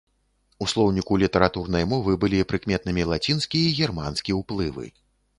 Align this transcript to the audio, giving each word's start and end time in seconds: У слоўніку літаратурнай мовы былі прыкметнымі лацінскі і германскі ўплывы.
У 0.65 0.67
слоўніку 0.71 1.17
літаратурнай 1.23 1.85
мовы 1.91 2.15
былі 2.23 2.39
прыкметнымі 2.53 3.03
лацінскі 3.11 3.61
і 3.65 3.75
германскі 3.81 4.31
ўплывы. 4.39 4.87